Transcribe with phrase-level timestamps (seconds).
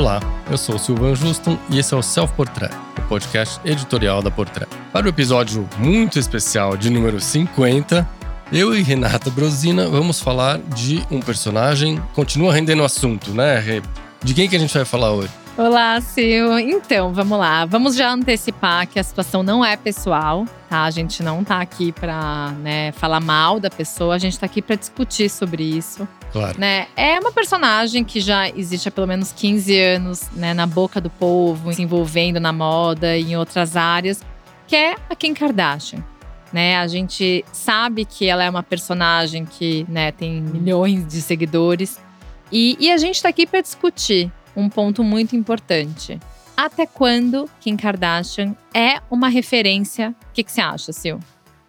[0.00, 0.18] Olá,
[0.50, 4.30] eu sou o Silvan Juston e esse é o Self Portrait, o podcast editorial da
[4.30, 4.66] Portrait.
[4.90, 8.08] Para o episódio muito especial de número 50,
[8.50, 12.02] eu e Renata Brosina vamos falar de um personagem.
[12.14, 13.82] Continua rendendo o assunto, né, Rê?
[14.24, 15.28] De quem que a gente vai falar hoje?
[15.54, 16.56] Olá, Sil.
[16.58, 17.66] Então, vamos lá.
[17.66, 20.84] Vamos já antecipar que a situação não é pessoal, tá?
[20.84, 24.62] A gente não tá aqui pra né, falar mal da pessoa, a gente tá aqui
[24.62, 26.08] pra discutir sobre isso.
[26.32, 26.58] Claro.
[26.58, 26.86] Né?
[26.96, 31.10] É uma personagem que já existe há pelo menos 15 anos, né, na boca do
[31.10, 34.22] povo, se envolvendo na moda e em outras áreas,
[34.66, 36.04] que é a Kim Kardashian.
[36.52, 42.00] Né, a gente sabe que ela é uma personagem que né, tem milhões de seguidores.
[42.50, 46.18] E, e a gente está aqui para discutir um ponto muito importante.
[46.56, 50.14] Até quando Kim Kardashian é uma referência?
[50.30, 51.18] O que, que você acha, Sil?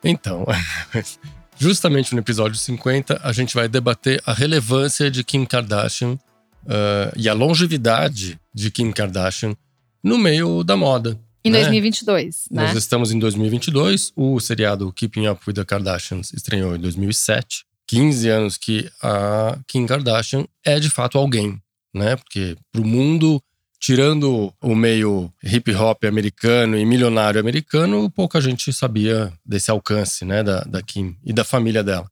[0.03, 0.45] Então,
[1.61, 7.29] justamente no episódio 50, a gente vai debater a relevância de Kim Kardashian uh, e
[7.29, 9.55] a longevidade de Kim Kardashian
[10.03, 11.19] no meio da moda.
[11.45, 11.59] Em né?
[11.59, 12.63] 2022, né?
[12.63, 14.11] Nós estamos em 2022.
[14.15, 17.63] O seriado Keeping Up with the Kardashians estreou em 2007.
[17.85, 21.61] 15 anos que a Kim Kardashian é de fato alguém
[21.93, 22.15] né?
[22.15, 23.41] Porque para o mundo,
[23.81, 30.43] tirando o meio hip hop americano e milionário americano, pouca gente sabia desse alcance, né?
[30.43, 32.05] Da, da Kim e da família dela.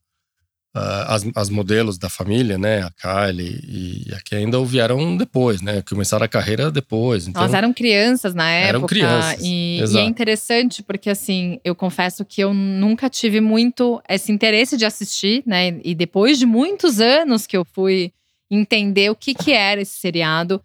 [0.76, 2.82] Uh, as, as modelos da família, né?
[2.82, 3.60] A Kylie
[4.08, 5.82] e a Kendall vieram depois, né?
[5.82, 7.28] Começaram a carreira depois.
[7.28, 8.68] Então, Elas eram crianças na época.
[8.68, 9.40] Eram crianças.
[9.40, 14.76] E, e, é interessante porque, assim, eu confesso que eu nunca tive muito esse interesse
[14.76, 15.80] de assistir, né?
[15.84, 18.12] E depois de muitos anos que eu fui
[18.50, 20.60] entender o que, que era esse seriado.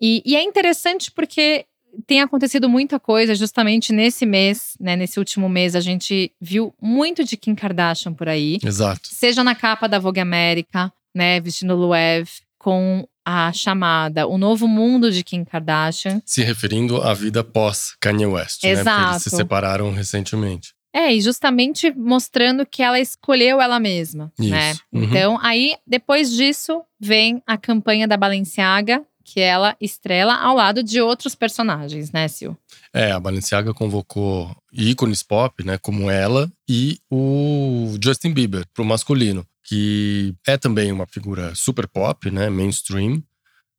[0.00, 1.66] E, e, é interessante porque
[2.06, 4.96] tem acontecido muita coisa justamente nesse mês, né?
[4.96, 8.58] Nesse último mês, a gente viu muito de Kim Kardashian por aí.
[8.62, 9.08] Exato.
[9.08, 11.40] Seja na capa da Vogue América, né?
[11.40, 16.20] Vestindo Loewe, com a chamada O Novo Mundo de Kim Kardashian.
[16.24, 18.84] Se referindo à vida pós Kanye West, Exato.
[18.84, 18.94] né?
[18.94, 20.74] Porque eles se separaram recentemente.
[20.92, 24.50] É, e justamente mostrando que ela escolheu ela mesma, Isso.
[24.50, 24.74] né?
[24.92, 25.02] Uhum.
[25.02, 31.00] Então, aí, depois disso, vem a campanha da Balenciaga, que ela estrela ao lado de
[31.00, 32.52] outros personagens, né, Sil?
[32.92, 39.46] É, a Balenciaga convocou ícones pop, né, como ela e o Justin Bieber, pro masculino,
[39.62, 43.22] que é também uma figura super pop, né, mainstream,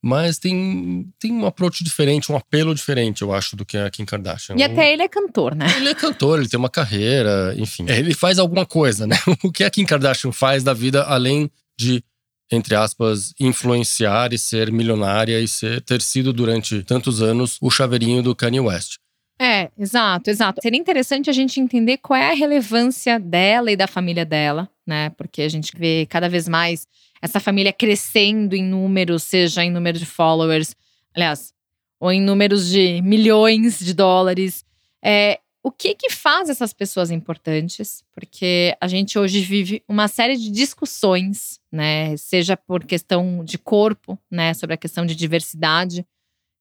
[0.01, 4.05] mas tem, tem um approach diferente, um apelo diferente, eu acho, do que a Kim
[4.05, 4.55] Kardashian.
[4.55, 5.65] E até ele é cantor, né?
[5.77, 7.87] Ele é cantor, ele tem uma carreira, enfim.
[7.89, 9.15] Ele faz alguma coisa, né?
[9.43, 12.03] O que a Kim Kardashian faz da vida, além de,
[12.51, 18.21] entre aspas, influenciar e ser milionária e ser, ter sido durante tantos anos o chaveirinho
[18.21, 18.97] do Kanye West.
[19.39, 20.61] É, exato, exato.
[20.61, 25.09] Seria interessante a gente entender qual é a relevância dela e da família dela, né?
[25.11, 26.87] Porque a gente vê cada vez mais
[27.21, 30.75] essa família crescendo em números, seja em número de followers,
[31.13, 31.53] aliás,
[31.99, 34.63] ou em números de milhões de dólares.
[35.03, 38.03] É, o que que faz essas pessoas importantes?
[38.13, 42.15] Porque a gente hoje vive uma série de discussões, né?
[42.17, 44.53] Seja por questão de corpo, né?
[44.53, 46.05] Sobre a questão de diversidade.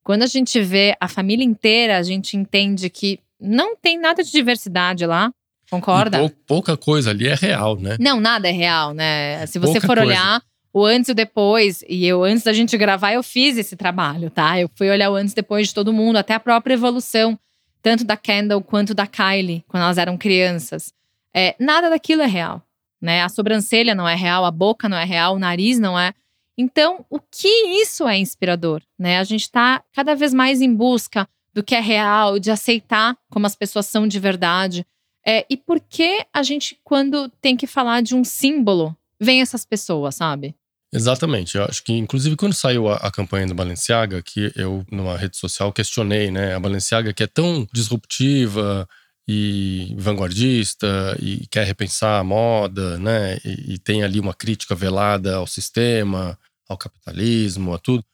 [0.03, 4.33] Quando a gente vê a família inteira, a gente entende que não tem nada de
[4.33, 5.31] diversidade lá.
[5.71, 6.21] Concorda?
[6.21, 7.99] Pou, pouca coisa ali é real, né?
[8.01, 9.45] Não, nada é real, né?
[9.45, 10.13] Se você Pouca for coisa.
[10.13, 10.43] olhar
[10.73, 14.31] o antes e o depois, e eu, antes da gente gravar, eu fiz esse trabalho,
[14.31, 14.59] tá?
[14.59, 17.39] Eu fui olhar o antes e depois de todo mundo, até a própria evolução,
[17.85, 20.91] tanto da Kendall quanto da Kylie, quando elas eram crianças.
[21.35, 22.63] É, nada daquilo é real,
[22.99, 23.23] né?
[23.23, 26.15] A sobrancelha não é real, a boca não é real, o nariz não é.
[26.57, 27.47] Então, o que
[27.83, 29.19] isso é inspirador, né?
[29.19, 33.45] A gente tá cada vez mais em busca do que é real, de aceitar como
[33.45, 34.87] as pessoas são de verdade.
[35.27, 39.67] É, e por que a gente, quando tem que falar de um símbolo, vem essas
[39.67, 40.55] pessoas, sabe?
[40.95, 41.57] Exatamente.
[41.57, 45.37] Eu acho que, inclusive, quando saiu a, a, campanha do Balenciaga, que eu, numa rede
[45.37, 46.55] social, questionei, né?
[46.55, 48.89] A Balenciaga, que é tão disruptiva
[49.27, 53.39] e vanguardista e quer repensar a moda, né?
[53.45, 56.39] E, e tem ali uma crítica velada ao sistema,
[56.69, 58.05] ao capitalismo, a tudo.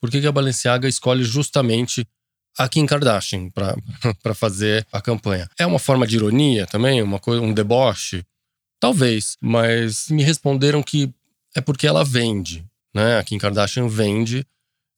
[0.00, 2.08] Por que, que a Balenciaga escolhe justamente
[2.56, 3.76] a Kim Kardashian para
[4.34, 5.46] fazer a campanha?
[5.58, 7.02] É uma forma de ironia também?
[7.02, 8.24] Uma coisa, um deboche?
[8.80, 11.12] Talvez, mas me responderam que
[11.54, 12.64] é porque ela vende,
[12.94, 13.18] né?
[13.18, 14.46] A Kim Kardashian vende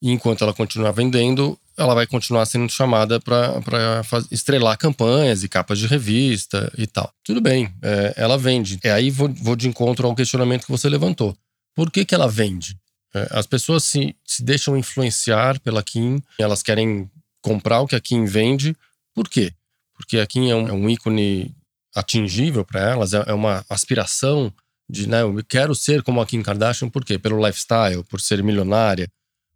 [0.00, 5.78] e enquanto ela continuar vendendo, ela vai continuar sendo chamada para estrelar campanhas e capas
[5.78, 7.12] de revista e tal.
[7.22, 8.78] Tudo bem, é, ela vende.
[8.82, 11.36] É aí vou, vou de encontro ao questionamento que você levantou.
[11.74, 12.76] Por que, que ela vende?
[13.14, 17.10] É, as pessoas se, se deixam influenciar pela Kim, elas querem
[17.40, 18.76] comprar o que a Kim vende.
[19.14, 19.52] Por quê?
[19.94, 21.54] Porque a Kim é um, é um ícone
[21.94, 24.52] atingível para elas, é, é uma aspiração
[24.88, 27.18] de, né, eu quero ser como a Kim Kardashian, por quê?
[27.18, 29.08] Pelo lifestyle, por ser milionária,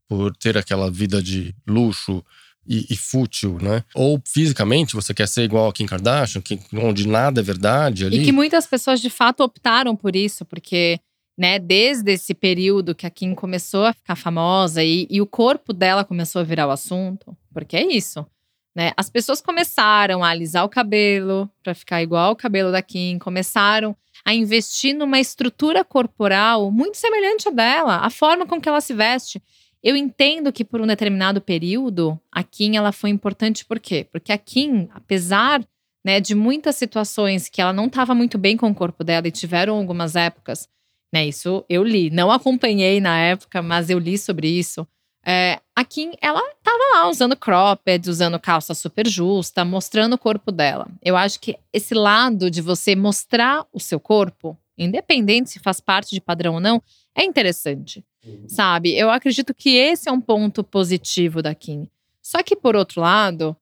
[0.08, 2.25] por ter aquela vida de luxo
[2.67, 3.84] e, e, fútil, né?
[3.94, 8.23] Ou fisicamente você quer ser igual a Kim Kardashian, que, onde nada é verdade ali.
[8.23, 10.99] E que muitas pessoas de fato optaram por isso, porque
[11.38, 15.73] né, desde esse período que a Kim começou a ficar famosa e, e o corpo
[15.73, 18.26] dela começou a virar o assunto, porque é isso.
[18.75, 18.93] Né?
[18.96, 23.96] As pessoas começaram a alisar o cabelo para ficar igual ao cabelo da Kim, começaram
[24.26, 28.93] a investir numa estrutura corporal muito semelhante à dela, a forma com que ela se
[28.93, 29.40] veste.
[29.81, 34.05] Eu entendo que por um determinado período, a Kim ela foi importante por quê?
[34.11, 35.64] Porque a Kim, apesar
[36.05, 39.31] né, de muitas situações que ela não estava muito bem com o corpo dela e
[39.31, 40.69] tiveram algumas épocas,
[41.14, 44.84] né, isso eu li, não acompanhei na época, mas eu li sobre isso.
[45.25, 50.50] É, a Kim, ela estava lá usando cropped, usando calça super justa, mostrando o corpo
[50.50, 50.88] dela.
[51.02, 56.14] Eu acho que esse lado de você mostrar o seu corpo, independente se faz parte
[56.14, 56.82] de padrão ou não,
[57.14, 58.02] é interessante.
[58.49, 58.96] Sabe?
[58.96, 61.87] Eu acredito que esse é um ponto positivo da Kim.
[62.23, 63.55] Só que, por outro lado,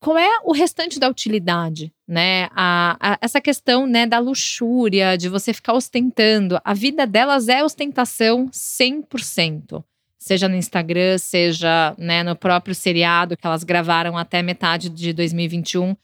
[0.00, 2.48] qual é o restante da utilidade, né?
[2.56, 6.60] A, a, essa questão, né, da luxúria, de você ficar ostentando.
[6.64, 9.82] A vida delas é ostentação 100%.
[10.22, 15.96] Seja no Instagram, seja né, no próprio seriado que elas gravaram até metade de 2021.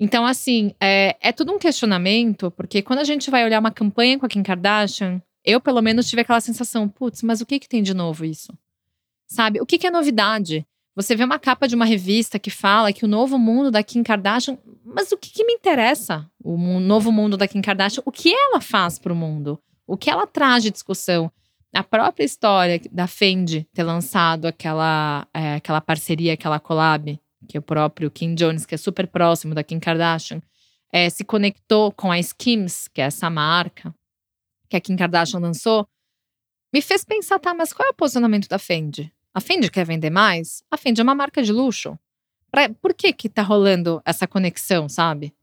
[0.00, 4.18] Então, assim, é, é tudo um questionamento, porque quando a gente vai olhar uma campanha
[4.18, 7.68] com a Kim Kardashian, eu, pelo menos, tive aquela sensação: putz, mas o que, que
[7.68, 8.56] tem de novo isso?
[9.26, 9.60] Sabe?
[9.60, 10.66] O que, que é novidade?
[10.96, 14.02] Você vê uma capa de uma revista que fala que o novo mundo da Kim
[14.02, 14.56] Kardashian.
[14.82, 16.26] Mas o que, que me interessa?
[16.42, 19.60] O novo mundo da Kim Kardashian, o que ela faz para o mundo?
[19.86, 21.30] O que ela traz de discussão?
[21.74, 27.62] A própria história da Fendi ter lançado aquela, é, aquela parceria, aquela collab, que o
[27.62, 30.40] próprio Kim Jones, que é super próximo da Kim Kardashian,
[30.92, 33.94] é, se conectou com a Skims, que é essa marca,
[34.68, 35.86] que a Kim Kardashian lançou,
[36.72, 39.12] me fez pensar, tá, mas qual é o posicionamento da Fendi?
[39.34, 40.62] A Fendi quer vender mais?
[40.70, 41.98] A Fendi é uma marca de luxo.
[42.50, 45.34] Pra, por que que tá rolando essa conexão, sabe?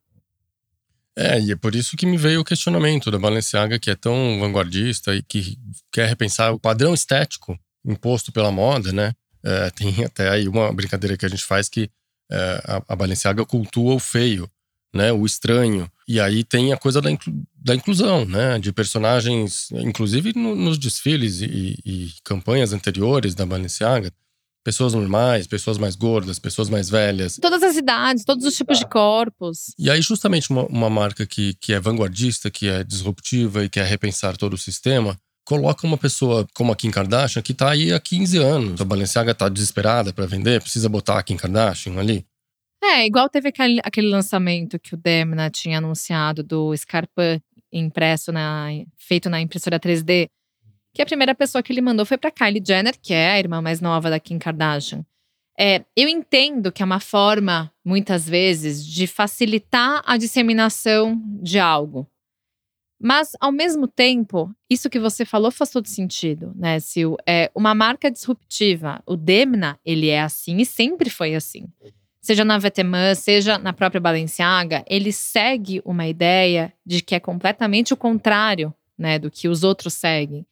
[1.17, 4.38] É, e é por isso que me veio o questionamento da Balenciaga, que é tão
[4.39, 5.57] vanguardista e que
[5.91, 9.13] quer repensar o padrão estético imposto pela moda, né?
[9.44, 11.89] É, tem até aí uma brincadeira que a gente faz que
[12.29, 14.50] é, a, a Balenciaga cultua o feio
[14.95, 15.91] né, o estranho.
[16.07, 20.77] E aí tem a coisa da, inclu da inclusão, né, de personagens, inclusive no, nos
[20.77, 24.12] desfiles e, e, campanhas anteriores da Balenciaga,
[24.65, 27.38] pessoas normais, pessoas mais gordas, pessoas mais velhas.
[27.39, 29.75] Todas as idades, todos os tipos de corpos.
[29.77, 33.85] E aí justamente uma, uma marca que, que é vanguardista, que é disruptiva e quer
[33.85, 35.15] repensar todo o sistema,
[35.45, 38.81] coloca uma pessoa como a Kim Kardashian que está aí há 15 anos.
[38.81, 42.25] A Balenciaga está desesperada para vender, precisa botar a Kim Kardashian ali.
[42.83, 47.39] É, igual teve aquele, aquele lançamento que o Demna tinha anunciado do Scarpa
[47.71, 50.27] impresso na feito na impressora 3D,
[50.95, 53.62] que a primeira pessoa que ele mandou foi para Kylie Jenner, que é a irmã
[53.62, 55.06] mais nova da Kim Kardashian.
[55.59, 62.07] É, eu entendo que é uma forma, muitas vezes, de facilitar a disseminação de algo.
[63.00, 67.15] Mas, ao mesmo tempo, isso que você falou faz todo sentido, né, Sil?
[67.27, 69.03] É uma marca disruptiva.
[69.06, 71.68] O Demna, ele é assim e sempre foi assim
[72.25, 77.93] seja na Vetemã, seja na própria Balenciaga, ele segue uma ideia de que é completamente
[77.93, 80.43] o contrário, né, do que os outros seguem.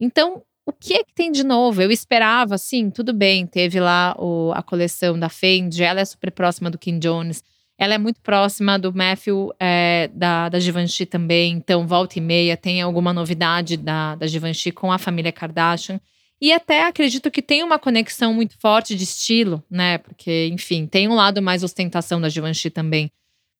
[0.00, 1.80] Então, o que é que tem de novo?
[1.80, 6.30] Eu esperava, sim, tudo bem, teve lá o, a coleção da Fendi, ela é super
[6.32, 7.42] próxima do Kim Jones,
[7.78, 12.56] ela é muito próxima do Matthew, é, da, da Givenchy também, então volta e meia
[12.56, 16.00] tem alguma novidade da, da Givenchy com a família Kardashian.
[16.40, 19.98] E até acredito que tem uma conexão muito forte de estilo, né?
[19.98, 23.10] Porque, enfim, tem um lado mais ostentação da Givenchy também.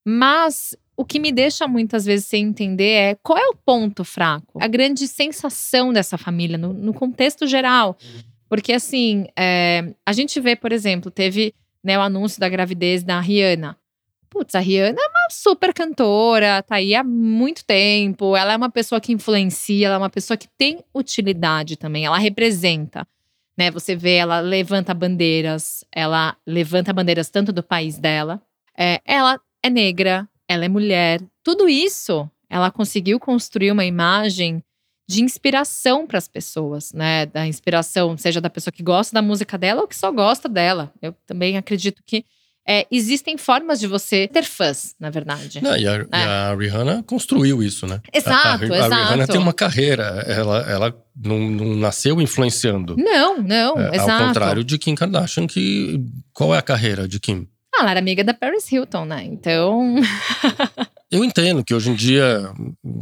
[0.05, 4.59] Mas o que me deixa muitas vezes sem entender é qual é o ponto fraco,
[4.61, 7.97] a grande sensação dessa família no, no contexto geral.
[8.49, 13.21] Porque, assim, é, a gente vê, por exemplo, teve né, o anúncio da gravidez da
[13.21, 13.77] Rihanna.
[14.31, 18.37] Putz, a Rihanna é uma super cantora, tá aí há muito tempo.
[18.37, 22.19] Ela é uma pessoa que influencia, ela é uma pessoa que tem utilidade também, ela
[22.19, 23.07] representa.
[23.59, 28.43] Né, você vê, ela levanta bandeiras, ela levanta bandeiras tanto do país dela,
[28.77, 31.21] é, ela é negra, ela é mulher.
[31.43, 34.63] Tudo isso, ela conseguiu construir uma imagem
[35.09, 37.27] de inspiração para as pessoas, né?
[37.27, 40.93] Da inspiração, seja da pessoa que gosta da música dela ou que só gosta dela.
[41.01, 42.25] Eu também acredito que
[42.69, 45.63] é, existem formas de você ter fãs, na verdade.
[45.63, 45.99] Não, e, a, é.
[46.01, 48.01] e a Rihanna construiu isso, né?
[48.13, 48.95] Exato, a, a, exato.
[48.95, 52.97] A Rihanna tem uma carreira, ela, ela não, não nasceu influenciando.
[52.97, 54.11] Não, não, é, exato.
[54.11, 57.47] Ao contrário de Kim Kardashian, que qual é a carreira de Kim?
[57.77, 59.25] Ah, ela era amiga da Paris Hilton, né?
[59.25, 59.97] Então.
[61.11, 62.53] Eu entendo que hoje em dia,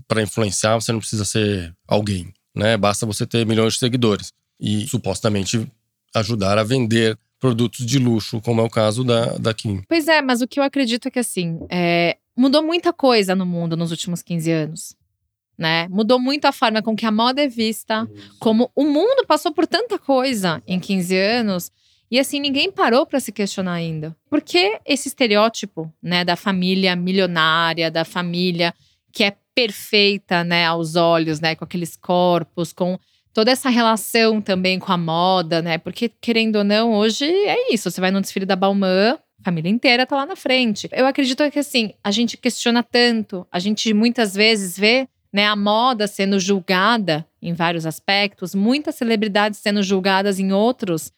[0.07, 2.77] para influenciar, você não precisa ser alguém, né?
[2.77, 4.33] Basta você ter milhões de seguidores.
[4.61, 5.71] E supostamente
[6.15, 9.83] ajudar a vender produtos de luxo, como é o caso da, da Kim.
[9.89, 13.45] Pois é, mas o que eu acredito é que assim, é, mudou muita coisa no
[13.45, 14.97] mundo nos últimos 15 anos.
[15.57, 15.87] Né?
[15.89, 18.09] Mudou muito a forma com que a moda é vista,
[18.41, 21.71] como o mundo passou por tanta coisa em 15 anos.
[22.15, 24.15] E assim, ninguém parou para se questionar ainda.
[24.31, 28.73] Por que esse estereótipo, né, da família milionária, da família
[29.13, 33.01] que é perfeita, né, aos olhos, né, com aqueles corpos, com
[33.33, 35.77] toda essa relação também com a moda, né?
[35.77, 37.91] Porque, querendo ou não, hoje é isso.
[37.91, 40.89] Você vai no desfile da Balmain, família inteira tá lá na frente.
[40.93, 45.57] Eu acredito que, assim, a gente questiona tanto, a gente muitas vezes vê né, a
[45.57, 51.13] moda sendo julgada em vários aspectos, muitas celebridades sendo julgadas em outros.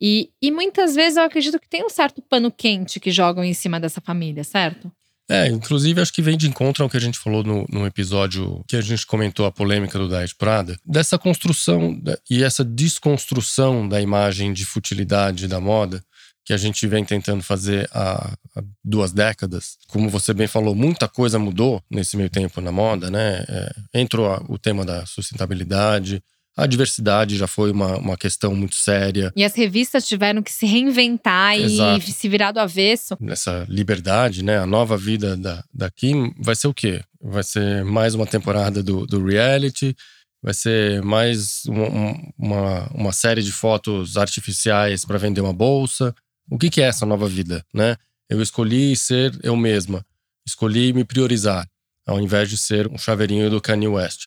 [0.00, 3.54] E, e muitas vezes eu acredito que tem um certo pano quente que jogam em
[3.54, 4.90] cima dessa família, certo?
[5.30, 8.64] É, inclusive acho que vem de encontro ao que a gente falou no, no episódio
[8.66, 12.00] que a gente comentou a polêmica do Diet Prada, dessa construção
[12.30, 16.02] e essa desconstrução da imagem de futilidade da moda
[16.46, 19.76] que a gente vem tentando fazer há, há duas décadas.
[19.88, 23.44] Como você bem falou, muita coisa mudou nesse meio tempo na moda, né?
[23.46, 26.22] É, entrou o tema da sustentabilidade,
[26.58, 29.32] a diversidade já foi uma, uma questão muito séria.
[29.36, 32.10] E as revistas tiveram que se reinventar Exato.
[32.10, 33.16] e se virar do avesso.
[33.20, 34.58] Nessa liberdade, né?
[34.58, 37.00] A nova vida da, da Kim vai ser o quê?
[37.22, 39.96] Vai ser mais uma temporada do, do reality,
[40.42, 46.12] vai ser mais uma, uma, uma série de fotos artificiais para vender uma bolsa.
[46.50, 47.96] O que, que é essa nova vida, né?
[48.28, 50.04] Eu escolhi ser eu mesma,
[50.44, 51.68] escolhi me priorizar,
[52.04, 54.26] ao invés de ser um chaveirinho do Kanye West.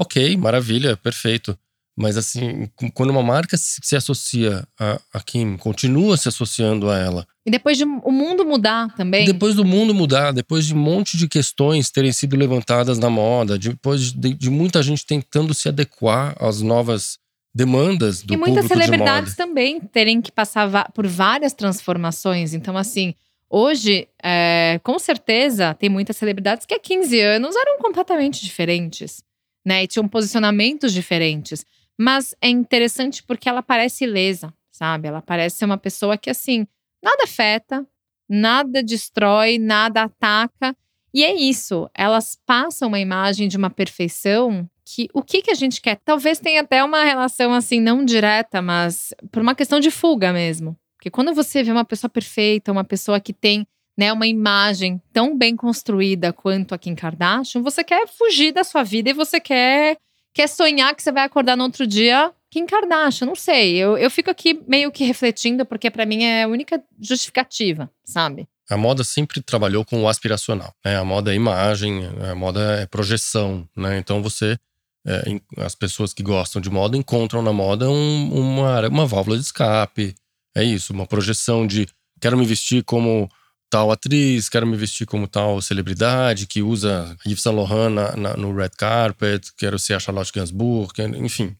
[0.00, 1.58] Ok, maravilha, perfeito.
[2.00, 7.26] Mas assim, quando uma marca se associa a, a Kim, continua se associando a ela.
[7.44, 9.24] E depois de o mundo mudar também.
[9.24, 13.58] Depois do mundo mudar, depois de um monte de questões terem sido levantadas na moda,
[13.58, 17.18] depois de, de muita gente tentando se adequar às novas
[17.52, 22.54] demandas do E muitas público celebridades também terem que passar por várias transformações.
[22.54, 23.12] Então, assim,
[23.50, 29.26] hoje, é, com certeza, tem muitas celebridades que há 15 anos eram completamente diferentes
[29.68, 29.84] né?
[29.84, 31.64] E tinham posicionamentos diferentes.
[32.00, 35.08] Mas é interessante porque ela parece ilesa, sabe?
[35.08, 36.66] Ela parece ser uma pessoa que, assim,
[37.02, 37.86] nada afeta,
[38.26, 40.74] nada destrói, nada ataca.
[41.12, 45.54] E é isso, elas passam uma imagem de uma perfeição que o que, que a
[45.54, 45.96] gente quer?
[46.02, 50.74] Talvez tenha até uma relação assim, não direta, mas por uma questão de fuga mesmo.
[50.96, 53.66] Porque quando você vê uma pessoa perfeita, uma pessoa que tem
[53.98, 58.84] né, uma imagem tão bem construída quanto a Kim Kardashian, você quer fugir da sua
[58.84, 59.98] vida e você quer,
[60.32, 63.26] quer sonhar que você vai acordar no outro dia Kim Kardashian.
[63.26, 66.80] Não sei, eu, eu fico aqui meio que refletindo, porque para mim é a única
[67.00, 68.46] justificativa, sabe?
[68.70, 70.72] A moda sempre trabalhou com o aspiracional.
[70.84, 70.96] Né?
[70.96, 73.68] A moda é imagem, a moda é projeção.
[73.74, 73.98] Né?
[73.98, 74.56] Então você
[75.04, 79.42] é, as pessoas que gostam de moda encontram na moda um, uma, uma válvula de
[79.42, 80.14] escape.
[80.54, 81.88] É isso, uma projeção de
[82.20, 83.28] quero me vestir como
[83.70, 88.36] tal atriz, quero me vestir como tal celebridade que usa Yves Saint Laurent na, na,
[88.36, 91.56] no red carpet, quero ser a Charlotte Gainsbourg, enfim.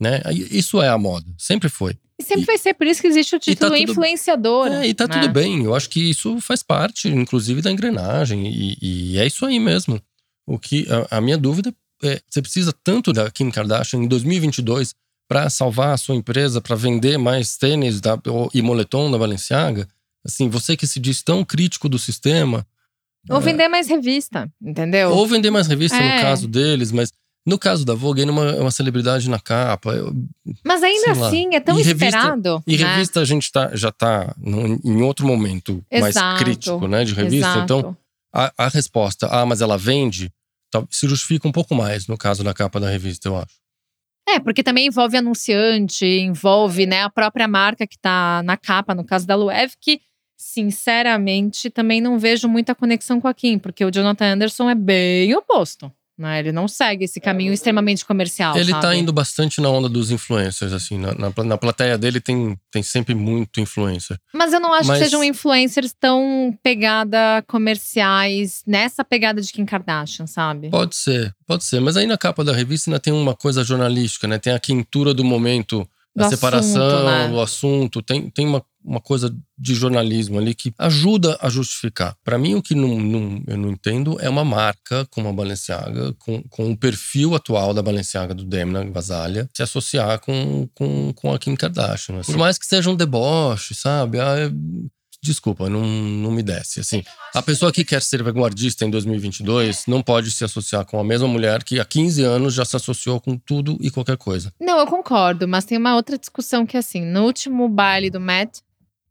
[0.00, 0.20] Né?
[0.50, 1.96] Isso é a moda, sempre foi.
[2.18, 4.66] E sempre e, vai ser por isso que existe o tá título tá influenciador.
[4.68, 5.20] É, e tá né?
[5.20, 9.46] tudo bem, eu acho que isso faz parte, inclusive, da engrenagem, e, e é isso
[9.46, 10.00] aí mesmo.
[10.46, 14.94] O que a, a minha dúvida é: você precisa tanto da Kim Kardashian em 2022
[15.28, 18.20] para salvar a sua empresa, para vender mais tênis da,
[18.52, 19.88] e moletom da Balenciaga?
[20.24, 22.66] Assim, você que se diz tão crítico do sistema.
[23.28, 25.10] Ou é, vender mais revista, entendeu?
[25.10, 26.16] Ou vender mais revista é.
[26.16, 27.12] no caso deles, mas
[27.44, 29.90] no caso da Vogue, ainda é uma, é uma celebridade na capa.
[29.92, 30.14] Eu,
[30.64, 31.56] mas ainda assim, lá.
[31.56, 32.62] é tão e esperado.
[32.66, 32.84] e né?
[32.84, 36.18] revista a gente tá, já tá num, em outro momento Exato.
[36.20, 37.04] mais crítico, né?
[37.04, 37.48] De revista.
[37.48, 37.64] Exato.
[37.64, 37.96] Então,
[38.32, 40.32] a, a resposta, ah, mas ela vende,
[40.70, 43.60] tá, se justifica um pouco mais no caso da capa da revista, eu acho.
[44.28, 49.04] É, porque também envolve anunciante, envolve né, a própria marca que tá na capa, no
[49.04, 50.00] caso da Luev, que
[50.42, 55.34] sinceramente, também não vejo muita conexão com a Kim, porque o Jonathan Anderson é bem
[55.36, 55.90] oposto.
[56.18, 56.40] Né?
[56.40, 58.54] Ele não segue esse caminho extremamente comercial.
[58.56, 58.94] Ele tá sabe?
[58.94, 60.98] tá indo bastante na onda dos influencers, assim.
[60.98, 64.18] Na, na, na, plateia dele tem, tem sempre muito influencer.
[64.32, 64.98] Mas eu não acho Mas...
[64.98, 70.68] que sejam influencers tão pegada comerciais, nessa pegada de Kim Kardashian, sabe?
[70.68, 71.80] Pode ser, pode ser.
[71.80, 74.38] Mas aí na capa da revista ainda tem uma coisa jornalística, né?
[74.38, 77.30] Tem a quintura do momento a separação, assunto, né?
[77.32, 82.16] o assunto, tem, tem uma, uma coisa de jornalismo ali que ajuda a justificar.
[82.24, 86.12] Para mim, o que não, não, eu não entendo é uma marca como a Balenciaga,
[86.18, 91.32] com, com o perfil atual da Balenciaga do Demna Vasalha, se associar com, com, com
[91.32, 92.18] a Kim Kardashian.
[92.18, 92.32] Assim.
[92.32, 94.18] Por mais que seja um deboche, sabe?
[94.18, 94.50] Ah, é
[95.22, 96.80] desculpa, não, não me desce.
[96.80, 101.04] Assim, a pessoa que quer ser vanguardista em 2022 não pode se associar com a
[101.04, 104.52] mesma mulher que há 15 anos já se associou com tudo e qualquer coisa.
[104.60, 108.20] Não, eu concordo, mas tem uma outra discussão que é assim, no último baile do
[108.20, 108.58] Matt,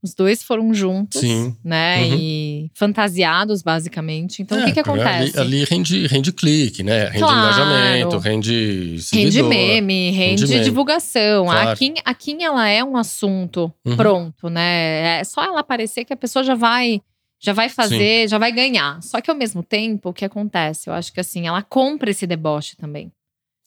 [0.03, 1.55] os dois foram juntos, Sim.
[1.63, 2.03] né?
[2.05, 2.17] Uhum.
[2.20, 4.41] E fantasiados, basicamente.
[4.41, 5.38] Então, o que, que porque acontece?
[5.39, 7.05] Ali, ali rende, rende clique, né?
[7.05, 7.38] Rende Claro.
[7.39, 8.51] engajamento, rende
[8.89, 9.50] Rende seguidor.
[9.50, 10.63] meme, rende, meme.
[10.63, 11.46] divulgação.
[11.46, 11.70] Claro.
[11.70, 13.96] A, Kim, a Kim, ela é um assunto Uhum.
[13.96, 15.20] pronto, né?
[15.20, 17.01] É só ela aparecer que a pessoa já vai,
[17.39, 19.01] já vai fazer, já vai ganhar.
[19.03, 20.89] Só que ao mesmo tempo, o que acontece?
[20.89, 23.12] Eu acho que assim, ela compra esse deboche também.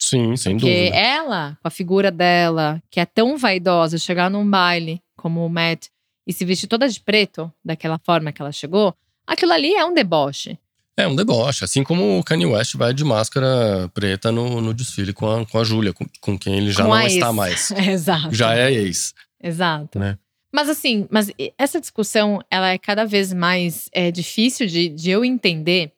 [0.00, 0.96] Sim, sem Porque dúvida.
[0.96, 5.86] ela, com a figura dela, que é tão vaidosa, chegar num baile como o Matt
[6.26, 8.94] e se vestir toda de preto, daquela forma que ela chegou,
[9.26, 10.58] aquilo ali é um deboche.
[10.96, 11.64] É um deboche.
[11.64, 15.58] Assim como o Kanye West vai de máscara preta no, no desfile com a, com
[15.58, 17.70] a Júlia, com, com quem ele já Com não está mais.
[17.76, 18.34] Exato.
[18.34, 19.12] Já é ex.
[19.42, 19.98] Exato.
[19.98, 20.16] Né?
[20.52, 25.24] Mas assim, mas essa discussão, ela é cada vez mais é, difícil de, de eu
[25.24, 25.92] entender,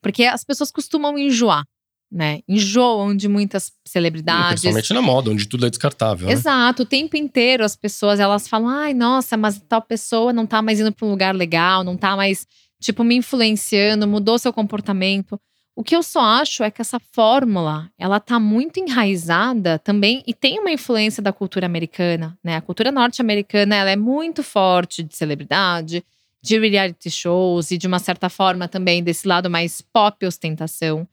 [0.00, 1.66] porque as pessoas costumam enjoar,
[2.12, 2.40] né?
[2.46, 4.60] Enjoam de muitas celebridades.
[4.60, 6.26] Principalmente na moda, onde tudo é descartável.
[6.26, 6.32] né?
[6.34, 10.60] Exato, o tempo inteiro as pessoas elas falam: ai, nossa, mas tal pessoa não tá
[10.60, 12.46] mais indo para um lugar legal, não tá mais,
[12.80, 15.40] tipo, me influenciando, mudou seu comportamento.
[15.74, 20.34] O que eu só acho é que essa fórmula, ela tá muito enraizada também e
[20.34, 22.56] tem uma influência da cultura americana, né?
[22.56, 26.04] A cultura norte-americana, ela é muito forte de celebridade,
[26.42, 31.08] de reality shows e de uma certa forma também desse lado mais pop ostentação.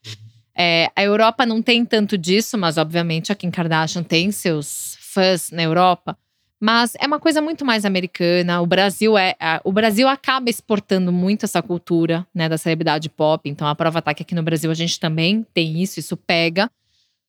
[0.60, 5.52] É, a Europa não tem tanto disso, mas obviamente a Kim Kardashian tem seus fãs
[5.52, 6.18] na Europa.
[6.60, 8.60] Mas é uma coisa muito mais americana.
[8.60, 13.50] O Brasil é, o Brasil acaba exportando muito essa cultura, né, da celebridade pop.
[13.50, 16.70] Então a prova tá que aqui no Brasil a gente também tem isso, isso pega.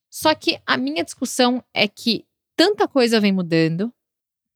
[0.09, 2.25] Só que a minha discussão é que
[2.57, 3.93] tanta coisa vem mudando,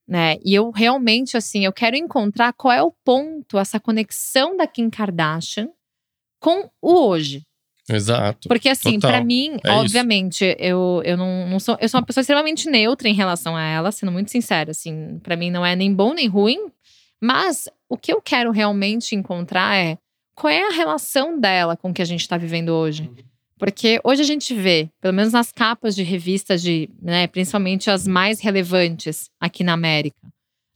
[0.06, 0.36] né?
[0.44, 4.90] E eu realmente assim, eu quero encontrar qual é o ponto, essa conexão da Kim
[4.90, 5.70] Kardashian
[6.38, 7.46] com o hoje.
[7.88, 8.48] Exato.
[8.48, 9.80] Porque assim, pra mim, É isso.
[9.80, 11.76] obviamente, eu, eu não, não sou.
[11.80, 14.72] Eu sou uma pessoa extremamente neutra em relação a ela, sendo muito sincera.
[14.72, 16.58] Assim, pra mim não é nem bom nem ruim.
[17.22, 19.96] Mas o que eu quero realmente encontrar é
[20.34, 23.10] qual é a relação dela com o que a gente tá vivendo hoje.
[23.58, 28.06] Porque hoje a gente vê, pelo menos nas capas de revistas de, né, principalmente as
[28.06, 30.18] mais relevantes aqui na América.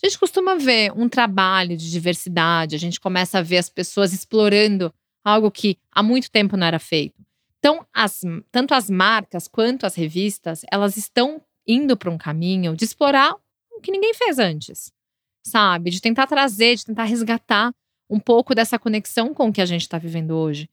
[0.02, 4.14] A gente costuma ver um trabalho de diversidade, a gente começa a ver as pessoas
[4.14, 4.90] explorando
[5.24, 7.20] algo que há muito tempo não era feito.
[7.58, 12.84] Então, as- tanto as marcas quanto as revistas, elas estão indo para um caminho de
[12.84, 13.34] explorar
[13.70, 14.92] o que ninguém fez antes,
[15.44, 15.90] sabe?
[15.90, 17.72] De tentar trazer, de tentar resgatar
[18.08, 20.68] um pouco dessa conexão com o que a gente está vivendo hoje.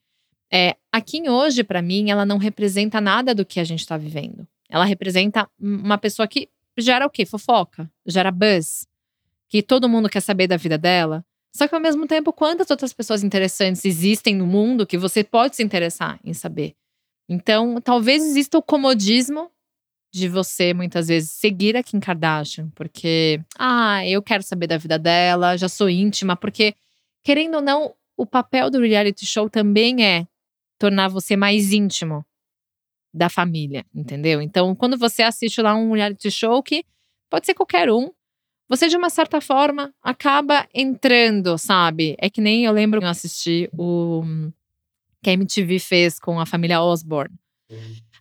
[0.51, 3.97] É, a Kim hoje, para mim, ela não representa nada do que a gente está
[3.97, 4.47] vivendo.
[4.69, 7.25] Ela representa uma pessoa que gera o quê?
[7.25, 8.87] Fofoca, gera buzz,
[9.49, 11.23] que todo mundo quer saber da vida dela.
[11.57, 15.55] Só que ao mesmo tempo, quantas outras pessoas interessantes existem no mundo que você pode
[15.55, 16.75] se interessar em saber?
[17.27, 19.49] Então, talvez exista o comodismo
[20.13, 24.99] de você, muitas vezes, seguir a Kim Kardashian, porque, ah, eu quero saber da vida
[24.99, 26.75] dela, já sou íntima, porque,
[27.23, 30.27] querendo ou não, o papel do reality show também é
[30.77, 32.23] tornar você mais íntimo
[33.11, 34.43] da família, entendeu?
[34.43, 36.85] Então, quando você assiste lá um reality show que
[37.31, 38.11] pode ser qualquer um,
[38.69, 42.15] você de uma certa forma acaba entrando, sabe?
[42.19, 44.23] É que nem eu lembro que eu assisti o
[45.21, 47.35] que a MTV fez com a família Osborne.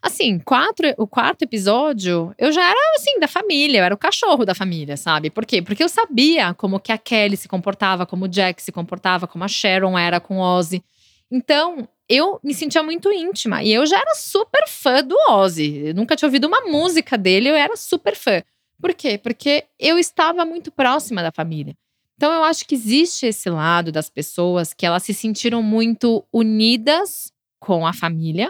[0.00, 4.44] Assim, quatro, o quarto episódio, eu já era assim da família, eu era o cachorro
[4.44, 5.30] da família, sabe?
[5.30, 5.61] Por quê?
[5.61, 9.42] Porque eu sabia como que a Kelly se comportava, como o Jack se comportava, como
[9.42, 10.82] a Sharon era com o Ozzy.
[11.30, 15.88] Então, eu me sentia muito íntima e eu já era super fã do Ozzy.
[15.88, 18.42] Eu nunca tinha ouvido uma música dele, eu era super fã.
[18.80, 19.18] Por quê?
[19.18, 21.74] Porque eu estava muito próxima da família.
[22.16, 27.32] Então eu acho que existe esse lado das pessoas que elas se sentiram muito unidas
[27.60, 28.48] com a família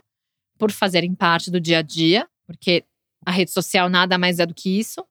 [0.59, 2.85] por fazerem parte do dia a dia, porque
[3.25, 5.05] a rede social nada mais é do que isso.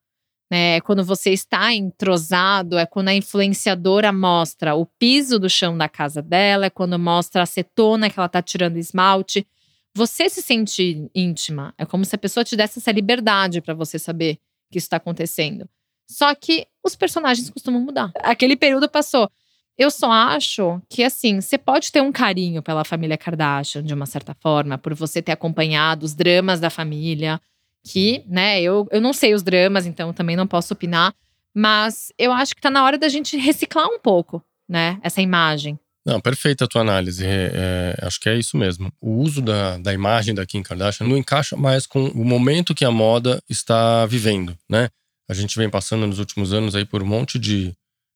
[0.49, 0.79] Né?
[0.81, 6.21] Quando você está entrosado, é quando a influenciadora mostra o piso do chão da casa
[6.21, 9.45] dela, é quando mostra a acetona que ela tá tirando esmalte.
[9.93, 11.73] Você se sente íntima.
[11.77, 14.39] É como se a pessoa te desse essa liberdade para você saber
[14.71, 15.67] que isso está acontecendo.
[16.09, 18.11] Só que os personagens costumam mudar.
[18.17, 19.29] Aquele período passou.
[19.77, 24.05] Eu só acho que, assim, você pode ter um carinho pela família Kardashian, de uma
[24.05, 27.41] certa forma, por você ter acompanhado os dramas da família,
[27.83, 31.13] que, né, eu, eu não sei os dramas, então também não posso opinar,
[31.53, 35.77] mas eu acho que tá na hora da gente reciclar um pouco, né, essa imagem.
[36.05, 37.25] Não, perfeita a tua análise.
[37.25, 38.93] É, é, acho que é isso mesmo.
[39.01, 42.85] O uso da, da imagem da Kim Kardashian não encaixa mais com o momento que
[42.85, 44.89] a moda está vivendo, né?
[45.27, 47.73] A gente vem passando nos últimos anos aí por um monte de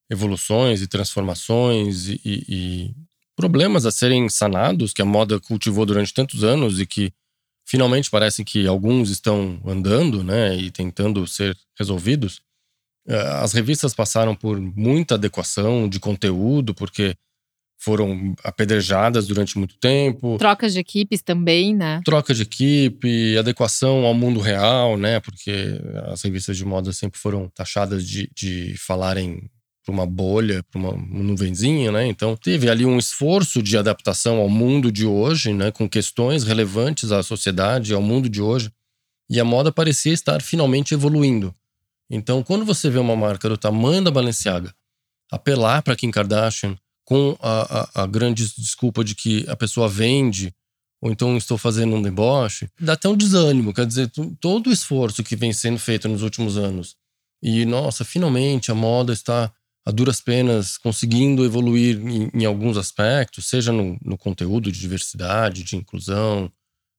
[0.08, 2.94] evoluções e transformações e, e, e
[3.34, 7.12] problemas a serem sanados que a moda cultivou durante tantos anos e que
[7.66, 12.40] finalmente parecem que alguns estão andando, né, e tentando ser resolvidos.
[13.06, 17.14] Eh, as revistas passaram por muita adequação de conteúdo, porque
[17.80, 20.36] foram apedrejadas durante muito tempo.
[20.38, 22.02] Trocas de equipes também, né?
[22.04, 25.18] Troca de equipe, adequação ao mundo real, né?
[25.18, 25.80] Porque
[26.12, 29.50] as revistas de moda sempre foram taxadas de, de falarem
[29.82, 32.06] para uma bolha, para uma nuvenzinha, né?
[32.06, 35.70] Então teve ali um esforço de adaptação ao mundo de hoje, né?
[35.70, 38.70] Com questões relevantes à sociedade, ao mundo de hoje.
[39.30, 41.54] E a moda parecia estar finalmente evoluindo.
[42.10, 44.74] Então, quando você vê uma marca do tamanho da Balenciaga
[45.30, 46.76] apelar para Kim Kardashian
[47.10, 50.54] com a, a, a grande desculpa de que a pessoa vende
[51.02, 53.74] ou então estou fazendo um deboche, dá até um desânimo.
[53.74, 56.94] Quer dizer, todo o esforço que vem sendo feito nos últimos anos
[57.42, 59.52] e, nossa, finalmente a moda está
[59.84, 65.64] a duras penas conseguindo evoluir em, em alguns aspectos, seja no, no, conteúdo de diversidade,
[65.64, 66.52] de inclusão,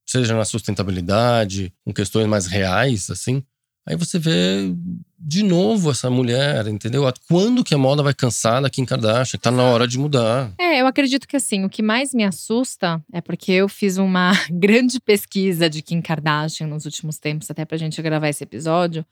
[0.05, 3.41] seja na sustentabilidade, com questões mais reais, assim.
[3.87, 4.73] Aí você vê
[5.17, 7.03] de novo essa mulher, entendeu?
[7.27, 9.39] Quando que a moda vai cansar da Kim Kardashian?
[9.39, 10.51] Tá na hora de mudar.
[10.59, 14.31] É, eu acredito que assim, o que mais me assusta é porque eu fiz uma
[14.51, 19.05] grande pesquisa de Kim Kardashian nos últimos tempos, até pra gente gravar esse episódio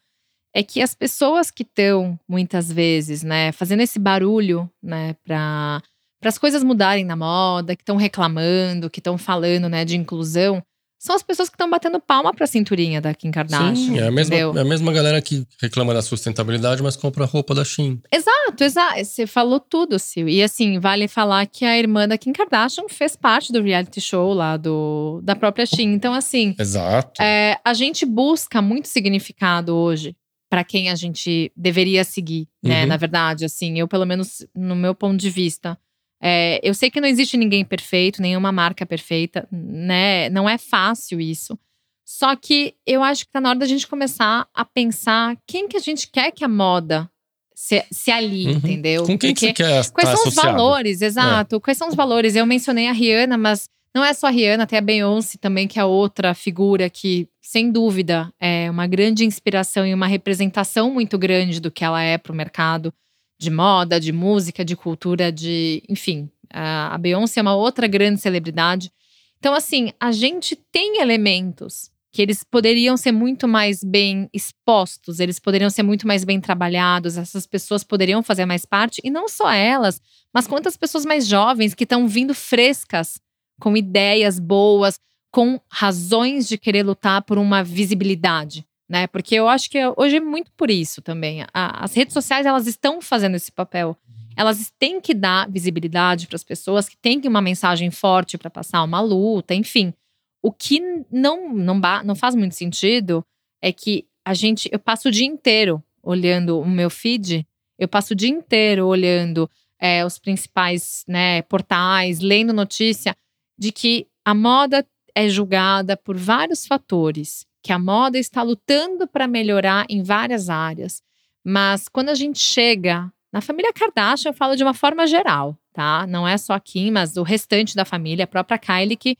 [0.54, 5.82] é que as pessoas que estão, muitas vezes, né, fazendo esse barulho, né, para
[6.24, 10.64] as coisas mudarem na moda, que estão reclamando, que estão falando, né, de inclusão,
[11.00, 13.74] são as pessoas que estão batendo palma para a cinturinha da Kim Kardashian.
[13.74, 17.56] Sim, é a, mesma, é a mesma galera que reclama da sustentabilidade, mas compra roupa
[17.56, 18.02] da Shein.
[18.12, 19.06] Exato, exato.
[19.06, 20.28] Você falou tudo, Sil.
[20.28, 24.34] E assim, vale falar que a irmã da Kim Kardashian fez parte do reality show
[24.34, 25.94] lá do, da própria Shein.
[25.94, 26.54] Então, assim.
[26.60, 27.22] Exato.
[27.22, 30.18] É, a gente busca muito significado hoje
[30.50, 32.82] para quem a gente deveria seguir, né?
[32.82, 32.90] Uhum.
[32.90, 35.78] Na verdade, assim, eu, pelo menos no meu ponto de vista.
[36.22, 40.30] É, eu sei que não existe ninguém perfeito, nenhuma marca perfeita, né?
[40.30, 41.58] Não é fácil isso.
[42.06, 45.78] Só que eu acho que tá na hora da gente começar a pensar quem que
[45.78, 47.10] a gente quer que a moda
[47.56, 48.54] se, se alie, uhum.
[48.54, 49.02] entendeu?
[49.04, 50.48] Com quem Porque, que quer Quais tá são associado?
[50.48, 51.58] os valores, exato.
[51.58, 51.60] É.
[51.60, 52.36] Quais são os valores?
[52.36, 55.80] Eu mencionei a Rihanna, mas não é só a Rihanna, tem a Beyoncé também, que
[55.80, 61.60] é outra figura que, sem dúvida, é uma grande inspiração e uma representação muito grande
[61.60, 62.94] do que ela é para o mercado
[63.39, 65.82] de moda, de música, de cultura, de.
[65.88, 68.91] Enfim, a Beyoncé é uma outra grande celebridade.
[69.38, 75.39] Então, assim, a gente tem elementos que eles poderiam ser muito mais bem expostos, eles
[75.39, 79.52] poderiam ser muito mais bem trabalhados, essas pessoas poderiam fazer mais parte, e não só
[79.52, 80.02] elas,
[80.34, 83.21] mas quantas pessoas mais jovens que estão vindo frescas
[83.60, 84.99] com ideias boas,
[85.32, 89.06] com razões de querer lutar por uma visibilidade, né?
[89.06, 91.43] Porque eu acho que hoje é muito por isso também.
[91.54, 93.95] A, as redes sociais elas estão fazendo esse papel.
[94.36, 98.82] Elas têm que dar visibilidade para as pessoas, que têm uma mensagem forte para passar
[98.84, 99.93] uma luta, enfim.
[100.41, 103.23] O que não, não, não faz muito sentido
[103.62, 104.69] é que a gente.
[104.71, 107.45] Eu passo o dia inteiro olhando o meu feed,
[107.78, 113.15] eu passo o dia inteiro olhando é, os principais né, portais, lendo notícia
[113.58, 119.28] de que a moda é julgada por vários fatores, que a moda está lutando para
[119.28, 121.02] melhorar em várias áreas.
[121.43, 126.06] Mas quando a gente chega na família Kardashian, eu falo de uma forma geral, tá?
[126.08, 129.17] Não é só Kim, mas o restante da família, a própria Kylie, que,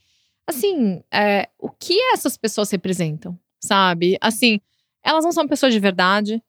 [0.48, 4.18] assim, é, o que essas pessoas representam, sabe?
[4.22, 4.60] Assim,
[5.04, 6.42] elas não são pessoas de verdade,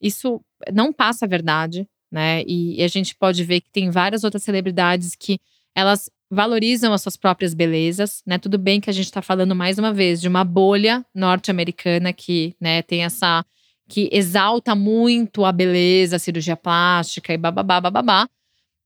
[0.00, 0.40] isso
[0.72, 2.42] não passa a verdade, né?
[2.46, 5.40] E, e a gente pode ver que tem várias outras celebridades que
[5.74, 8.38] elas valorizam as suas próprias belezas, né?
[8.38, 12.54] Tudo bem que a gente está falando mais uma vez de uma bolha norte-americana que,
[12.60, 13.44] né, tem essa
[13.88, 18.28] que exalta muito a beleza, a cirurgia plástica e bababá, bababá.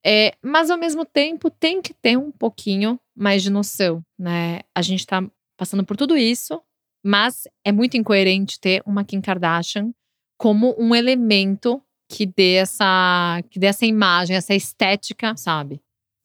[0.05, 4.61] É, mas ao mesmo tempo tem que ter um pouquinho mais de noção, né?
[4.74, 5.22] A gente está
[5.57, 6.61] passando por tudo isso,
[7.05, 9.92] mas é muito incoerente ter uma Kim Kardashian
[10.38, 15.81] como um elemento que dê essa, que dê essa imagem, essa estética, sabe?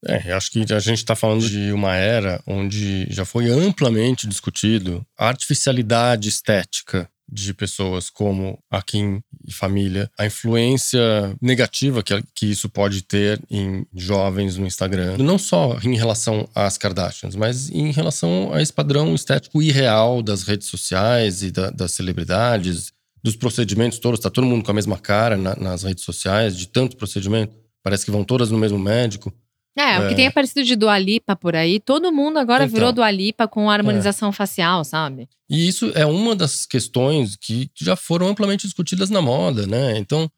[0.06, 5.06] É, acho que a gente está falando de uma era onde já foi amplamente discutido
[5.18, 11.02] a artificialidade estética de pessoas como a Kim e família, a influência
[11.42, 16.78] negativa que, que isso pode ter em jovens no Instagram, não só em relação às
[16.78, 21.92] Kardashians, mas em relação a esse padrão estético irreal das redes sociais e da, das
[21.92, 24.20] celebridades, dos procedimentos todos.
[24.20, 27.54] Está todo mundo com a mesma cara na, nas redes sociais, de tanto procedimento.
[27.84, 29.34] Parece que vão todas no mesmo médico.
[29.78, 32.92] É, é, o que tem aparecido de Dualipa por aí, todo mundo agora então, virou
[32.92, 34.32] Dualipa com harmonização é.
[34.32, 35.30] facial, sabe?
[35.48, 39.98] E isso é uma das questões que já foram amplamente discutidas na moda, né?
[39.98, 40.30] Então,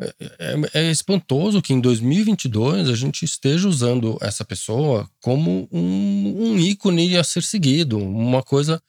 [0.00, 6.52] é, é, é, espantoso que em 2022 a gente esteja usando essa pessoa como um,
[6.52, 8.82] um ícone a ser seguido, uma coisa,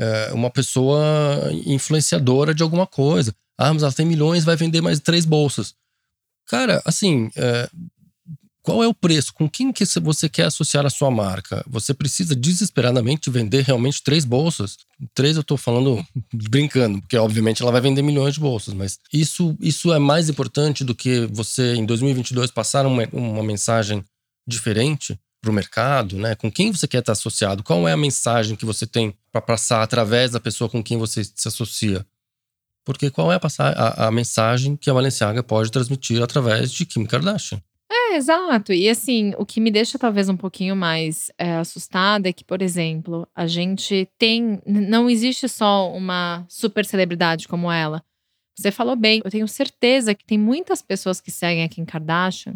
[0.00, 3.34] é, uma pessoa influenciadora de alguma coisa.
[3.56, 5.74] Ah, mas ela tem milhões, vai vender mais três bolsas.
[6.46, 7.68] Cara, assim, é,
[8.64, 9.34] qual é o preço?
[9.34, 11.62] Com quem que você quer associar a sua marca?
[11.68, 14.78] Você precisa desesperadamente vender realmente três bolsas?
[15.12, 19.54] Três eu estou falando brincando, porque obviamente ela vai vender milhões de bolsas, mas isso,
[19.60, 24.02] isso é mais importante do que você, em 2022, passar uma, uma mensagem
[24.48, 26.34] diferente para o mercado, né?
[26.34, 27.62] Com quem você quer estar associado?
[27.62, 31.22] Qual é a mensagem que você tem para passar através da pessoa com quem você
[31.22, 32.06] se associa?
[32.82, 37.04] Porque qual é a, a, a mensagem que a Balenciaga pode transmitir através de Kim
[37.04, 37.60] Kardashian?
[38.14, 38.72] É, exato.
[38.72, 42.62] E assim, o que me deixa talvez um pouquinho mais é, assustada é que, por
[42.62, 44.60] exemplo, a gente tem.
[44.64, 48.02] Não existe só uma super celebridade como ela.
[48.56, 52.54] Você falou bem, eu tenho certeza que tem muitas pessoas que seguem a Kim Kardashian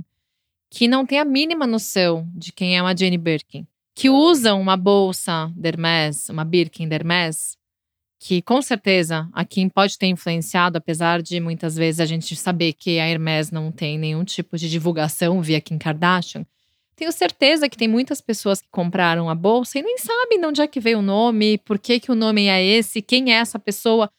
[0.71, 3.67] que não têm a mínima noção de quem é uma Jane Birkin.
[3.95, 7.58] Que usam uma bolsa Hermès, uma Birkin Hermès,
[8.19, 12.73] que com certeza a Kim pode ter influenciado, apesar de muitas vezes a gente saber
[12.73, 16.45] que a Hermès não tem nenhum tipo de divulgação via Kim Kardashian.
[16.97, 20.61] Tenho certeza que tem muitas pessoas que compraram a bolsa e nem sabem de onde
[20.61, 23.59] é que veio o nome, por que, que o nome é esse, quem é essa
[23.59, 24.11] pessoa.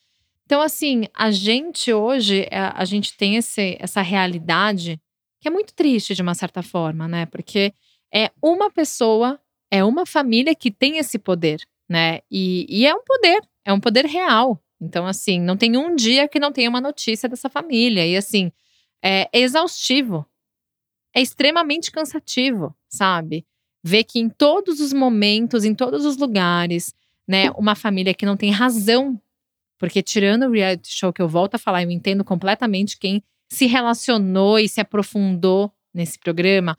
[0.45, 4.99] Então, assim, a gente hoje, a, é, a gente tem esse, essa realidade
[5.41, 7.25] que é muito triste de uma certa forma, né?
[7.25, 7.73] Porque
[8.13, 12.19] é uma pessoa, é uma família que tem esse poder, né?
[12.29, 14.61] E, e é um poder é um poder real.
[14.81, 18.05] Então, assim, não tem um dia que não tenha uma notícia dessa família.
[18.05, 18.51] E, assim,
[19.03, 20.25] é exaustivo.
[21.13, 23.45] É extremamente cansativo, sabe?
[23.83, 26.93] Ver que em todos os momentos, em todos os lugares,
[27.27, 29.21] né, uma família que não tem razão.
[29.77, 33.65] Porque, tirando o reality show que eu volto a falar, eu entendo completamente quem se
[33.65, 36.77] relacionou e se aprofundou nesse programa.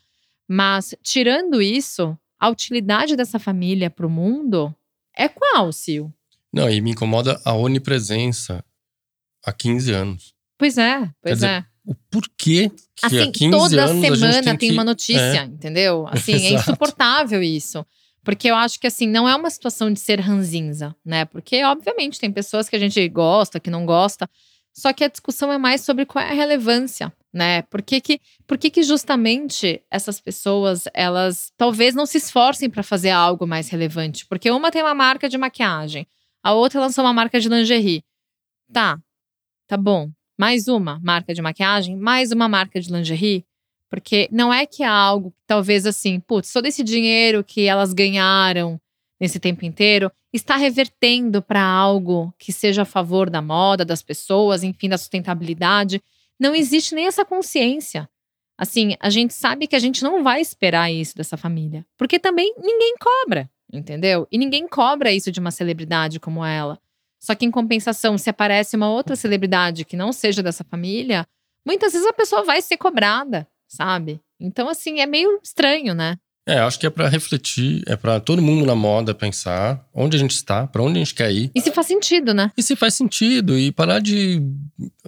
[0.49, 4.75] Mas, tirando isso, a utilidade dessa família para o mundo
[5.25, 6.11] é qual, Sil?
[6.53, 8.65] Não, e me incomoda a onipresença
[9.45, 10.35] há 15 anos.
[10.59, 11.65] Pois é, pois dizer, é.
[11.85, 14.73] O porquê que assim, há 15 toda anos semana tem, tem que...
[14.73, 15.45] uma notícia, é.
[15.45, 16.07] entendeu?
[16.13, 17.85] Assim, é insuportável isso.
[18.23, 21.25] Porque eu acho que assim, não é uma situação de ser ranzinza, né?
[21.25, 24.29] Porque, obviamente, tem pessoas que a gente gosta, que não gosta.
[24.73, 27.63] Só que a discussão é mais sobre qual é a relevância, né?
[27.63, 32.83] Por que, que, por que, que justamente essas pessoas, elas talvez não se esforcem para
[32.83, 34.27] fazer algo mais relevante?
[34.27, 36.07] Porque uma tem uma marca de maquiagem,
[36.43, 38.03] a outra lançou uma marca de lingerie.
[38.73, 38.99] Tá,
[39.67, 40.11] tá bom.
[40.39, 43.45] Mais uma marca de maquiagem, mais uma marca de lingerie.
[43.91, 48.81] Porque não é que é algo, talvez assim, putz, todo esse dinheiro que elas ganharam
[49.21, 54.63] nesse tempo inteiro está revertendo para algo que seja a favor da moda, das pessoas,
[54.63, 56.03] enfim, da sustentabilidade.
[56.39, 58.09] Não existe nem essa consciência.
[58.57, 62.55] Assim, a gente sabe que a gente não vai esperar isso dessa família, porque também
[62.59, 64.27] ninguém cobra entendeu?
[64.31, 66.79] E ninguém cobra isso de uma celebridade como ela.
[67.19, 71.27] Só que em compensação, se aparece uma outra celebridade que não seja dessa família,
[71.67, 74.21] muitas vezes a pessoa vai ser cobrada, sabe?
[74.39, 76.17] Então, assim, é meio estranho, né?
[76.51, 80.19] É, acho que é para refletir, é para todo mundo na moda pensar onde a
[80.19, 81.49] gente está, para onde a gente quer ir.
[81.55, 82.51] E se faz sentido, né?
[82.57, 84.43] E se faz sentido e parar de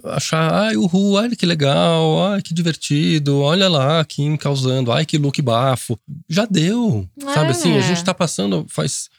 [0.05, 5.17] achar, ai, uhul, ai que legal, ai que divertido, olha lá, Kim causando, ai que
[5.17, 5.99] look bafo.
[6.29, 7.33] Já deu, é.
[7.33, 9.09] sabe assim, a gente tá passando faz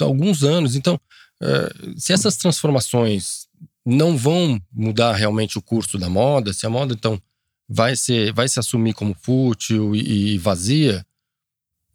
[0.00, 1.00] alguns anos, então
[1.40, 3.46] é, se essas transformações
[3.86, 7.22] não vão mudar realmente o curso da moda, se a moda então
[7.68, 11.06] vai ser, vai se assumir como fútil e, e vazia,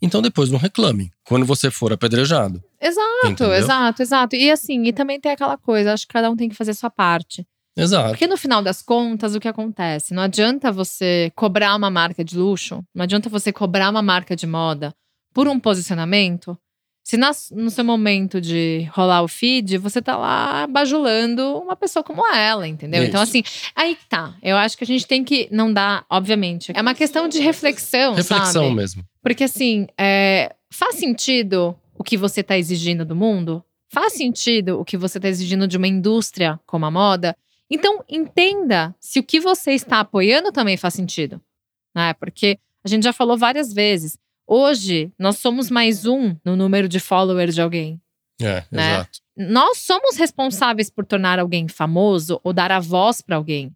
[0.02, 2.64] então depois não reclame quando você for apedrejado.
[2.82, 3.54] Exato, entendeu?
[3.54, 4.36] exato, exato.
[4.36, 6.76] E assim, e também tem aquela coisa, acho que cada um tem que fazer a
[6.76, 7.46] sua parte.
[7.76, 8.10] Exato.
[8.10, 10.14] Porque no final das contas, o que acontece?
[10.14, 14.48] Não adianta você cobrar uma marca de luxo, não adianta você cobrar uma marca de
[14.48, 14.94] moda
[15.34, 16.58] por um posicionamento.
[17.10, 22.24] Se no seu momento de rolar o feed, você tá lá bajulando uma pessoa como
[22.32, 23.04] ela, entendeu?
[23.04, 23.36] Então, Isso.
[23.36, 24.36] Então, assim, aí tá.
[24.44, 26.72] Eu acho que a gente tem que não dar, obviamente.
[26.76, 28.76] É uma questão de reflexão, reflexão sabe?
[28.76, 29.04] mesmo.
[29.24, 33.66] Porque, assim, é, faz sentido o que você tá exigindo do mundo?
[33.88, 37.36] Faz sentido o que você tá exigindo de uma indústria como a moda?
[37.72, 41.42] Então, entenda se o que você está apoiando também faz sentido.
[41.96, 42.14] Né?
[42.14, 44.16] Porque a gente já falou várias vezes.
[44.52, 48.02] Hoje, nós somos mais um no número de followers de alguém.
[48.42, 48.94] É, né?
[48.94, 49.20] exato.
[49.38, 53.72] Nós somos responsáveis por tornar alguém famoso ou dar a voz para alguém.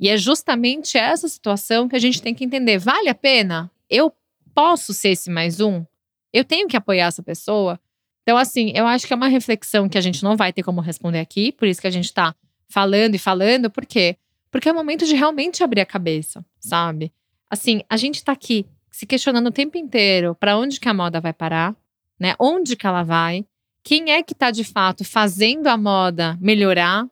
[0.00, 2.76] E é justamente essa situação que a gente tem que entender.
[2.76, 3.70] Vale a pena?
[3.88, 4.12] Eu
[4.52, 5.84] posso ser esse mais um?
[6.32, 7.78] Eu tenho que apoiar essa pessoa?
[8.24, 10.80] Então, assim, eu acho que é uma reflexão que a gente não vai ter como
[10.80, 12.34] responder aqui, por isso que a gente está
[12.68, 14.16] falando e falando, por quê?
[14.50, 17.12] Porque é o momento de realmente abrir a cabeça, sabe?
[17.48, 21.20] Assim, a gente tá aqui se questionando o tempo inteiro para onde que a moda
[21.20, 21.76] vai parar,
[22.18, 22.34] né?
[22.38, 23.44] Onde que ela vai?
[23.84, 27.06] Quem é que tá de fato fazendo a moda melhorar?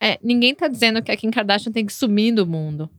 [0.00, 2.90] É, ninguém tá dizendo que a Kim Kardashian tem que sumir do mundo.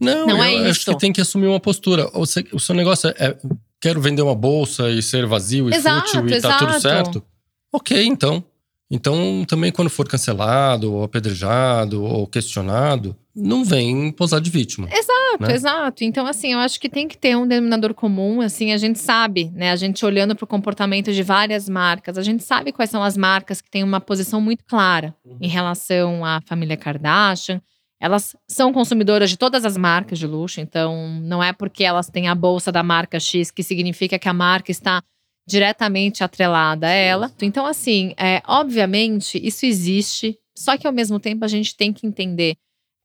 [0.00, 0.90] Não, Não eu é acho isso.
[0.94, 2.08] que tem que assumir uma postura.
[2.18, 3.36] O seu, o seu negócio é, é,
[3.78, 6.80] quero vender uma bolsa e ser vazio e Exato, fútil e tá tudo exato.
[6.80, 7.24] certo.
[7.70, 8.42] Ok, então.
[8.90, 14.88] Então, também quando for cancelado, ou apedrejado, ou questionado, não vem posar de vítima.
[14.90, 15.54] Exato, né?
[15.54, 16.04] exato.
[16.04, 18.40] Então, assim, eu acho que tem que ter um denominador comum.
[18.40, 19.70] Assim, a gente sabe, né?
[19.70, 23.16] A gente olhando para o comportamento de várias marcas, a gente sabe quais são as
[23.16, 27.60] marcas que têm uma posição muito clara em relação à família Kardashian.
[28.00, 32.28] Elas são consumidoras de todas as marcas de luxo, então não é porque elas têm
[32.28, 35.02] a bolsa da marca X que significa que a marca está
[35.48, 37.32] diretamente atrelada a ela.
[37.40, 42.06] Então, assim, é, obviamente, isso existe, só que ao mesmo tempo a gente tem que
[42.06, 42.56] entender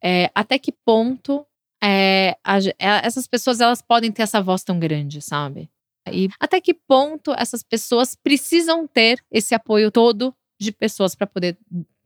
[0.04, 1.46] é, até que ponto
[1.82, 5.70] é, a é, essas pessoas elas podem ter essa voz tão grande, sabe?
[6.12, 11.58] E até que ponto essas pessoas precisam ter esse apoio todo de pessoas para poder,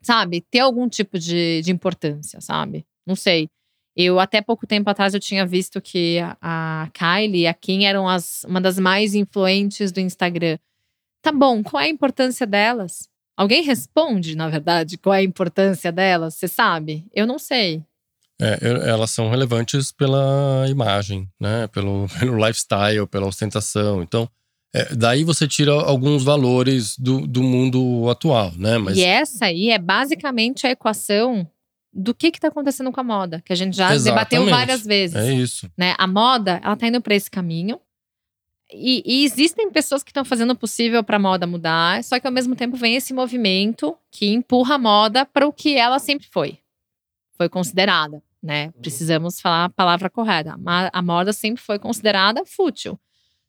[0.02, 2.86] sabe, ter algum tipo de, de importância, sabe?
[3.06, 3.50] Não sei.
[3.96, 6.38] Eu até pouco tempo atrás eu tinha visto que a,
[6.84, 10.60] a Kylie e a Kim eram as, uma das mais influentes do Instagram.
[11.24, 13.10] Tá bom, qual é a importância delas?
[13.36, 16.36] Alguém responde, na verdade, qual é a importância delas?
[16.36, 17.06] Você sabe?
[17.14, 17.84] Eu não sei.
[18.40, 21.68] É, elas são relevantes pela imagem, né?
[21.68, 24.02] Pelo, pelo lifestyle, pela ostentação.
[24.04, 24.30] Então,
[24.74, 28.78] é, daí você tira alguns valores do, do mundo atual, né?
[28.78, 31.50] Mas E essa aí é basicamente a equação
[31.92, 34.50] do que está acontecendo com a moda, que a gente já debateu Exatamente.
[34.52, 35.16] várias vezes.
[35.16, 35.72] é isso.
[35.76, 35.96] né?
[35.98, 37.80] A moda, ela tá indo para esse caminho.
[38.72, 42.28] E, e existem pessoas que estão fazendo o possível para a moda mudar, só que
[42.28, 46.28] ao mesmo tempo vem esse movimento que empurra a moda para o que ela sempre
[46.30, 46.60] foi.
[47.38, 48.72] Foi considerada, né?
[48.82, 50.56] Precisamos falar a palavra correta.
[50.94, 53.00] A moda sempre foi considerada fútil.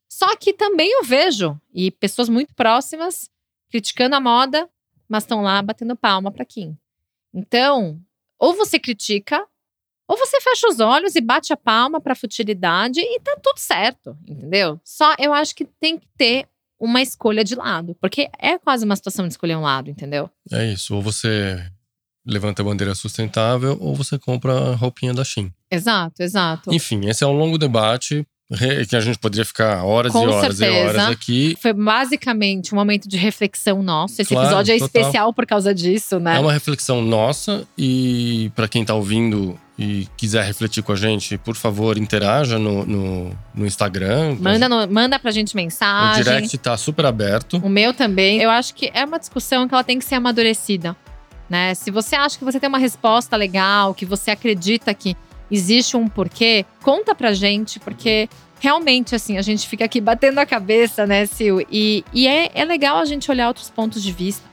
[0.09, 3.31] Só que também eu vejo e pessoas muito próximas
[3.71, 4.69] criticando a moda,
[5.09, 6.77] mas estão lá batendo palma para Kim.
[7.35, 8.01] Então,
[8.39, 9.47] ou você critica
[10.07, 14.17] ou você fecha os olhos e bate a palma pra futilidade e tá tudo certo,
[14.27, 14.81] entendeu?
[14.83, 16.49] Só eu acho que tem que ter
[16.81, 20.31] uma escolha de lado, porque é quase uma situação de escolher um lado, entendeu?
[20.51, 20.95] É isso.
[20.95, 21.71] Ou você
[22.29, 25.51] levanta a bandeira sustentável, ou você compra a roupinha da Shein.
[25.71, 26.73] Exato, exato.
[26.75, 28.27] Enfim, esse é um longo debate
[28.89, 30.89] que a gente poderia ficar horas Com e horas e certeza.
[30.89, 31.55] horas aqui.
[31.61, 34.23] Foi basicamente um momento de reflexão nosso.
[34.23, 34.87] Esse Claro, episódio é total.
[35.03, 36.37] especial por causa disso, né?
[36.37, 41.37] É uma reflexão nossa e para quem tá ouvindo e quiser refletir com a gente,
[41.37, 44.37] por favor, interaja no, no, no Instagram.
[44.41, 46.25] Manda, no, manda pra gente O mensagem.
[46.25, 47.59] direct tá super aberto.
[47.59, 48.41] O meu também.
[48.41, 50.97] Eu acho que é uma discussão que ela tem que ser amadurecida.
[51.49, 51.75] Né?
[51.75, 55.17] Se você acha que você tem uma resposta legal, que você acredita que
[55.51, 58.29] existe um porquê, conta pra gente, porque
[58.61, 61.65] realmente, assim, a gente fica aqui batendo a cabeça, né, Sil?
[61.71, 64.47] E, e é, é legal a gente olhar outros pontos de vista.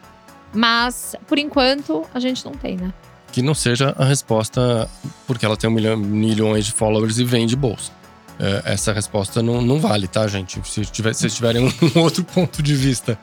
[0.53, 2.93] Mas, por enquanto, a gente não tem, né?
[3.31, 4.89] Que não seja a resposta
[5.27, 7.91] porque ela tem um milhão, milhões de followers e vende bolsa.
[8.39, 10.61] É, essa resposta não, não vale, tá, gente?
[10.65, 13.19] Se tiver, se tiverem um outro ponto de vista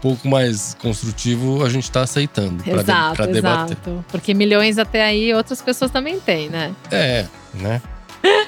[0.00, 3.76] pouco mais construtivo, a gente tá aceitando pra, de- exato, pra debater.
[3.82, 4.04] exato.
[4.08, 6.72] Porque milhões até aí outras pessoas também têm, né?
[6.90, 7.80] É, né?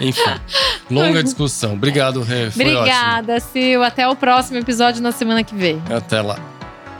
[0.01, 0.21] Enfim,
[0.91, 1.75] longa discussão.
[1.75, 2.51] Obrigado, Rê.
[2.51, 2.79] Foi ótimo.
[2.79, 3.83] Obrigada, Sil.
[3.85, 5.81] Até o próximo episódio na semana que vem.
[5.95, 6.39] Até lá.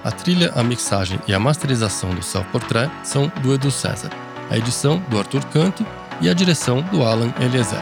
[0.05, 4.11] A trilha, a mixagem e a masterização do Self Portrait são do Edu César.
[4.51, 5.85] A edição do Arthur Canto
[6.21, 7.79] e a direção do Alan Eliezer.